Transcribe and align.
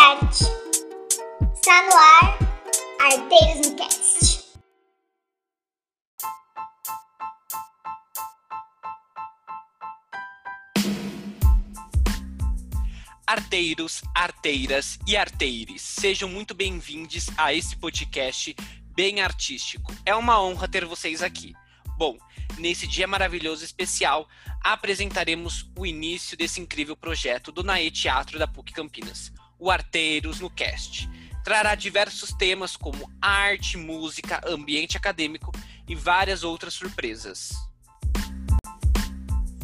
arte. 0.00 0.44
Está 1.54 1.82
no 1.82 1.94
ar, 1.94 2.38
Arteiros 3.00 3.68
no 3.68 3.76
Cast. 3.76 4.40
Arteiros, 13.26 14.02
arteiras 14.14 14.98
e 15.06 15.16
arteires, 15.16 15.82
sejam 15.82 16.28
muito 16.28 16.54
bem-vindos 16.54 17.28
a 17.36 17.52
esse 17.52 17.76
podcast 17.76 18.56
bem 18.96 19.20
artístico. 19.20 19.94
É 20.06 20.14
uma 20.14 20.42
honra 20.42 20.66
ter 20.66 20.86
vocês 20.86 21.22
aqui. 21.22 21.54
Bom, 21.98 22.16
nesse 22.58 22.86
dia 22.86 23.06
maravilhoso 23.06 23.62
especial, 23.64 24.26
apresentaremos 24.64 25.70
o 25.76 25.84
início 25.84 26.36
desse 26.38 26.58
incrível 26.58 26.96
projeto 26.96 27.52
do 27.52 27.62
NAE 27.62 27.90
Teatro 27.90 28.38
da 28.38 28.48
PUC 28.48 28.72
Campinas, 28.72 29.30
o 29.60 29.70
Arteiros 29.70 30.40
no 30.40 30.48
Cast. 30.50 31.08
Trará 31.44 31.74
diversos 31.74 32.32
temas 32.32 32.76
como 32.76 33.10
arte, 33.20 33.76
música, 33.76 34.40
ambiente 34.46 34.96
acadêmico 34.96 35.52
e 35.86 35.94
várias 35.94 36.42
outras 36.42 36.74
surpresas. 36.74 37.50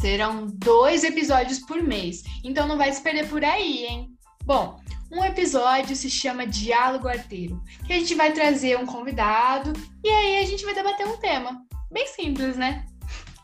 Serão 0.00 0.46
dois 0.46 1.02
episódios 1.02 1.58
por 1.60 1.82
mês, 1.82 2.22
então 2.44 2.68
não 2.68 2.76
vai 2.76 2.92
se 2.92 3.02
perder 3.02 3.28
por 3.28 3.42
aí, 3.42 3.86
hein? 3.86 4.10
Bom, 4.44 4.78
um 5.10 5.24
episódio 5.24 5.96
se 5.96 6.10
chama 6.10 6.46
Diálogo 6.46 7.08
Arteiro, 7.08 7.62
que 7.86 7.92
a 7.92 7.98
gente 7.98 8.14
vai 8.14 8.32
trazer 8.32 8.78
um 8.78 8.86
convidado 8.86 9.72
e 10.04 10.08
aí 10.08 10.38
a 10.38 10.46
gente 10.46 10.64
vai 10.64 10.74
debater 10.74 11.06
um 11.06 11.16
tema. 11.16 11.64
Bem 11.90 12.06
simples, 12.08 12.56
né? 12.56 12.84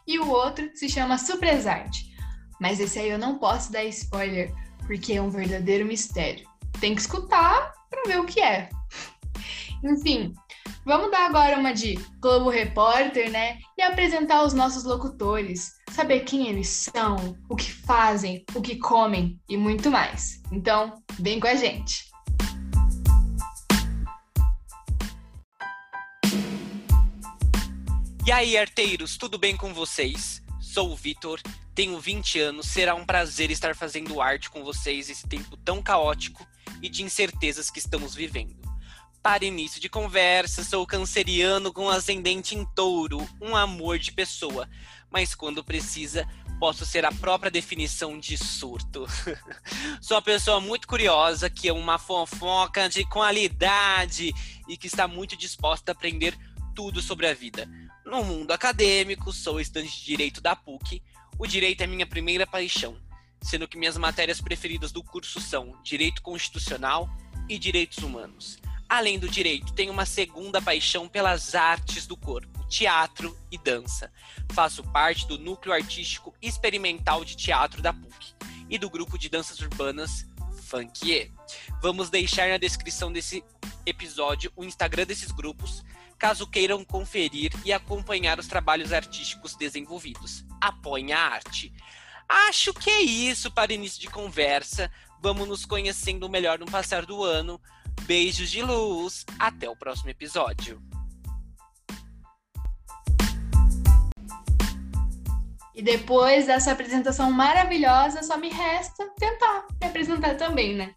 E 0.07 0.19
o 0.19 0.29
outro 0.29 0.71
se 0.75 0.89
chama 0.89 1.19
Surpresarte. 1.19 2.13
Mas 2.61 2.81
esse 2.81 2.99
aí 2.99 3.09
eu 3.09 3.19
não 3.19 3.39
posso 3.39 3.73
dar 3.73 3.85
spoiler, 3.85 4.53
porque 4.87 5.15
é 5.15 5.23
um 5.23 5.31
verdadeiro 5.31 5.85
mistério. 5.87 6.47
Tem 6.81 6.95
que 6.95 7.01
escutar 7.01 7.73
para 7.91 8.03
ver 8.07 8.21
o 8.21 8.27
que 8.27 8.41
é. 8.41 8.69
Enfim, 9.85 10.33
vamos 10.85 11.11
dar 11.11 11.27
agora 11.27 11.59
uma 11.59 11.73
de 11.73 11.95
Globo 12.21 12.51
Repórter, 12.51 13.31
né? 13.31 13.59
E 13.77 13.83
apresentar 13.83 14.45
os 14.45 14.55
nossos 14.55 14.85
locutores, 14.85 15.73
saber 15.91 16.21
quem 16.21 16.49
eles 16.49 16.69
são, 16.69 17.37
o 17.49 17.57
que 17.57 17.71
fazem, 17.73 18.45
o 18.55 18.63
que 18.63 18.77
comem 18.77 19.41
e 19.49 19.57
muito 19.57 19.91
mais. 19.91 20.41
Então, 20.53 21.03
vem 21.19 21.41
com 21.41 21.49
a 21.49 21.55
gente. 21.55 22.11
E 28.25 28.31
aí, 28.31 28.57
arteiros, 28.57 29.17
tudo 29.17 29.37
bem 29.37 29.57
com 29.57 29.75
vocês? 29.75 30.41
Sou 30.73 30.91
o 30.91 30.97
Vitor, 30.97 31.39
tenho 31.75 32.01
20 32.01 32.41
anos, 32.41 32.67
será 32.67 32.95
um 32.95 33.05
prazer 33.05 33.51
estar 33.51 33.77
fazendo 33.77 34.23
arte 34.23 34.49
com 34.49 34.65
vocês 34.65 35.11
esse 35.11 35.29
tempo 35.29 35.55
tão 35.55 35.83
caótico 35.83 36.47
e 36.81 36.89
de 36.89 37.03
incertezas 37.03 37.71
que 37.71 37.79
estamos 37.79 38.15
vivendo. 38.15 38.57
Para 39.23 39.45
início 39.45 39.79
de 39.79 39.91
conversa, 39.91 40.65
sou 40.65 40.87
canceriano 40.87 41.75
com 41.75 41.91
ascendente 41.91 42.57
em 42.57 42.65
touro, 42.65 43.21
um 43.39 43.55
amor 43.55 43.99
de 43.99 44.13
pessoa, 44.13 44.67
mas 45.11 45.35
quando 45.35 45.63
precisa, 45.63 46.27
posso 46.59 46.87
ser 46.87 47.05
a 47.05 47.13
própria 47.13 47.51
definição 47.51 48.19
de 48.19 48.39
surto. 48.39 49.07
sou 50.01 50.17
uma 50.17 50.23
pessoa 50.23 50.59
muito 50.59 50.89
curiosa, 50.89 51.51
que 51.51 51.69
é 51.69 51.73
uma 51.75 51.99
fofoca 51.99 52.89
de 52.89 53.05
qualidade 53.05 54.33
e 54.67 54.79
que 54.79 54.87
está 54.87 55.07
muito 55.07 55.37
disposta 55.37 55.91
a 55.91 55.93
aprender 55.93 56.35
tudo 56.75 57.03
sobre 57.03 57.27
a 57.27 57.35
vida 57.35 57.69
no 58.05 58.25
mundo 58.25 58.53
acadêmico, 58.53 59.33
sou 59.33 59.61
estudante 59.61 59.99
de 59.99 60.05
Direito 60.05 60.41
da 60.41 60.57
PUC. 60.57 61.03
O 61.39 61.47
Direito 61.47 61.83
é 61.83 61.87
minha 61.87 62.07
primeira 62.07 62.47
paixão, 62.47 62.97
sendo 63.41 63.67
que 63.69 63.79
minhas 63.79 63.97
matérias 63.97 64.41
preferidas 64.41 64.93
do 64.93 65.03
curso 65.03 65.41
são 65.41 65.81
Direito 65.83 66.23
Constitucional 66.23 67.09
e 67.49 67.59
Direitos 67.59 67.99
Humanos. 67.99 68.59
Além 68.89 69.19
do 69.19 69.27
direito, 69.27 69.73
tenho 69.73 69.91
uma 69.91 70.05
segunda 70.05 70.61
paixão 70.61 71.09
pelas 71.09 71.55
artes 71.55 72.07
do 72.07 72.15
corpo, 72.15 72.63
teatro 72.67 73.35
e 73.51 73.57
dança. 73.57 74.13
Faço 74.53 74.83
parte 74.83 75.27
do 75.27 75.39
núcleo 75.39 75.75
artístico 75.75 76.35
experimental 76.43 77.25
de 77.25 77.35
teatro 77.35 77.81
da 77.81 77.95
PUC 77.95 78.35
e 78.69 78.77
do 78.77 78.91
grupo 78.91 79.17
de 79.17 79.31
danças 79.31 79.61
urbanas 79.61 80.27
Funkie. 80.65 81.33
Vamos 81.81 82.11
deixar 82.11 82.51
na 82.51 82.59
descrição 82.59 83.11
desse 83.11 83.43
episódio 83.87 84.53
o 84.55 84.63
Instagram 84.63 85.07
desses 85.07 85.33
grupos 85.33 85.83
caso 86.23 86.47
queiram 86.47 86.85
conferir 86.85 87.51
e 87.65 87.73
acompanhar 87.73 88.39
os 88.39 88.47
trabalhos 88.47 88.93
artísticos 88.93 89.57
desenvolvidos. 89.57 90.45
Apoiem 90.61 91.13
a 91.13 91.19
arte. 91.19 91.75
Acho 92.29 92.73
que 92.73 92.89
é 92.89 93.01
isso 93.03 93.51
para 93.51 93.73
início 93.73 94.01
de 94.01 94.09
conversa. 94.09 94.89
Vamos 95.21 95.49
nos 95.49 95.65
conhecendo 95.65 96.29
melhor 96.29 96.61
no 96.61 96.67
passar 96.67 97.05
do 97.05 97.25
ano. 97.25 97.61
Beijos 98.03 98.53
de 98.53 98.63
luz. 98.63 99.27
Até 99.37 99.69
o 99.69 99.75
próximo 99.75 100.11
episódio. 100.11 100.81
E 105.75 105.83
depois 105.83 106.47
dessa 106.47 106.71
apresentação 106.71 107.33
maravilhosa, 107.33 108.23
só 108.23 108.39
me 108.39 108.49
resta 108.49 109.11
tentar 109.19 109.67
me 109.81 109.89
apresentar 109.89 110.37
também, 110.37 110.77
né? 110.77 110.95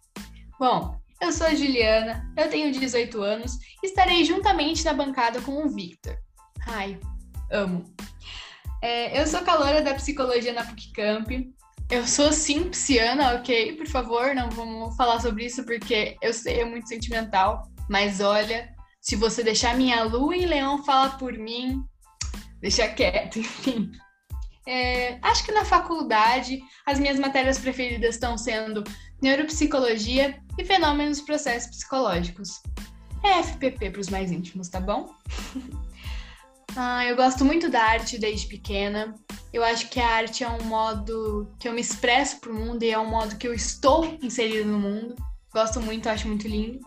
Bom, 0.56 0.96
eu 1.20 1.32
sou 1.32 1.46
a 1.46 1.54
Juliana, 1.54 2.30
eu 2.36 2.48
tenho 2.48 2.72
18 2.72 3.22
anos 3.22 3.58
e 3.82 3.86
estarei 3.86 4.24
juntamente 4.24 4.84
na 4.84 4.92
bancada 4.92 5.40
com 5.40 5.64
o 5.64 5.68
Victor. 5.68 6.16
Ai, 6.66 6.98
amo. 7.50 7.84
É, 8.82 9.20
eu 9.20 9.26
sou 9.26 9.40
calora 9.42 9.82
da 9.82 9.94
psicologia 9.94 10.52
na 10.52 10.64
PUC 10.64 10.92
Eu 11.90 12.06
sou 12.06 12.32
sim 12.32 12.68
psiana, 12.68 13.34
ok? 13.34 13.76
Por 13.76 13.86
favor, 13.86 14.34
não 14.34 14.50
vamos 14.50 14.94
falar 14.96 15.20
sobre 15.20 15.46
isso 15.46 15.64
porque 15.64 16.16
eu 16.20 16.32
sei, 16.32 16.60
é 16.60 16.64
muito 16.64 16.88
sentimental. 16.88 17.62
Mas 17.88 18.20
olha, 18.20 18.68
se 19.00 19.16
você 19.16 19.42
deixar 19.42 19.76
minha 19.76 20.02
lua 20.02 20.36
em 20.36 20.46
leão 20.46 20.84
falar 20.84 21.16
por 21.16 21.32
mim, 21.32 21.82
deixa 22.60 22.88
quieto, 22.88 23.38
enfim. 23.40 23.90
É, 24.66 25.18
acho 25.22 25.44
que 25.44 25.52
na 25.52 25.64
faculdade 25.64 26.60
as 26.84 26.98
minhas 26.98 27.18
matérias 27.18 27.58
preferidas 27.58 28.16
estão 28.16 28.36
sendo 28.36 28.82
neuropsicologia 29.22 30.40
e 30.58 30.64
fenômenos 30.64 31.20
processos 31.20 31.70
psicológicos. 31.70 32.60
É 33.22 33.42
FPP 33.42 33.90
para 33.90 34.00
os 34.00 34.08
mais 34.08 34.30
íntimos, 34.30 34.68
tá 34.68 34.80
bom? 34.80 35.14
ah, 36.76 37.04
eu 37.04 37.16
gosto 37.16 37.44
muito 37.44 37.68
da 37.70 37.82
arte 37.82 38.18
desde 38.18 38.48
pequena. 38.48 39.14
Eu 39.52 39.64
acho 39.64 39.88
que 39.88 40.00
a 40.00 40.08
arte 40.08 40.44
é 40.44 40.48
um 40.48 40.62
modo 40.64 41.50
que 41.58 41.68
eu 41.68 41.72
me 41.72 41.80
expresso 41.80 42.40
para 42.40 42.50
o 42.50 42.54
mundo 42.54 42.82
e 42.82 42.90
é 42.90 42.98
um 42.98 43.08
modo 43.08 43.36
que 43.36 43.46
eu 43.46 43.54
estou 43.54 44.18
inserida 44.20 44.64
no 44.64 44.78
mundo. 44.78 45.16
Gosto 45.52 45.80
muito, 45.80 46.08
acho 46.08 46.28
muito 46.28 46.46
lindo. 46.46 46.80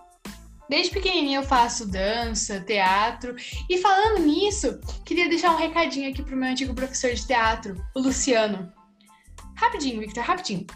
Desde 0.69 0.93
pequenininha 0.93 1.39
eu 1.39 1.43
faço 1.43 1.87
dança, 1.87 2.61
teatro. 2.61 3.35
E 3.67 3.79
falando 3.79 4.23
nisso, 4.23 4.79
queria 5.03 5.27
deixar 5.27 5.51
um 5.51 5.57
recadinho 5.57 6.11
aqui 6.11 6.21
pro 6.21 6.37
meu 6.37 6.51
antigo 6.51 6.75
professor 6.75 7.11
de 7.11 7.25
teatro, 7.25 7.75
o 7.95 7.99
Luciano. 7.99 8.71
Rapidinho, 9.55 9.99
Victor, 9.99 10.23
rapidinho. 10.23 10.67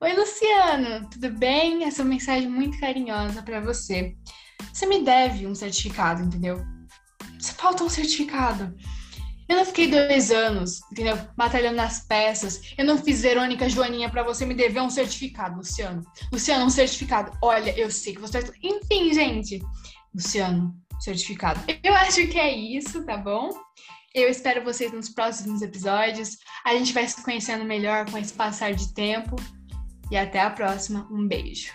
Oi, 0.00 0.12
Luciano, 0.14 1.08
tudo 1.08 1.30
bem? 1.30 1.84
Essa 1.84 2.02
é 2.02 2.04
uma 2.04 2.10
mensagem 2.10 2.48
muito 2.48 2.80
carinhosa 2.80 3.40
para 3.42 3.60
você. 3.60 4.16
Você 4.72 4.86
me 4.86 5.02
deve 5.02 5.46
um 5.46 5.54
certificado, 5.54 6.22
entendeu? 6.22 6.60
Você 7.38 7.52
falta 7.52 7.84
um 7.84 7.88
certificado. 7.88 8.74
Eu 9.48 9.56
não 9.56 9.64
fiquei 9.64 9.88
dois 9.88 10.30
anos, 10.30 10.80
entendeu? 10.92 11.18
Batalhando 11.36 11.76
nas 11.76 12.00
peças. 12.06 12.60
Eu 12.76 12.84
não 12.84 12.98
fiz 12.98 13.22
Verônica 13.22 13.68
Joaninha 13.68 14.10
para 14.10 14.22
você 14.22 14.44
me 14.44 14.54
dever 14.54 14.82
um 14.82 14.90
certificado, 14.90 15.56
Luciano. 15.56 16.02
Luciano, 16.30 16.66
um 16.66 16.70
certificado. 16.70 17.32
Olha, 17.42 17.76
eu 17.78 17.90
sei 17.90 18.14
que 18.14 18.20
você. 18.20 18.42
Tá 18.42 18.52
Enfim, 18.62 19.12
gente. 19.14 19.60
Luciano, 20.14 20.74
certificado. 21.00 21.60
Eu 21.82 21.94
acho 21.94 22.26
que 22.28 22.38
é 22.38 22.54
isso, 22.54 23.04
tá 23.04 23.16
bom? 23.16 23.50
Eu 24.14 24.28
espero 24.28 24.64
vocês 24.64 24.92
nos 24.92 25.08
próximos 25.08 25.62
episódios. 25.62 26.36
A 26.64 26.74
gente 26.74 26.92
vai 26.92 27.06
se 27.06 27.22
conhecendo 27.22 27.64
melhor 27.64 28.10
com 28.10 28.18
esse 28.18 28.34
passar 28.34 28.74
de 28.74 28.92
tempo. 28.92 29.36
E 30.10 30.16
até 30.16 30.40
a 30.40 30.50
próxima. 30.50 31.08
Um 31.10 31.26
beijo. 31.26 31.72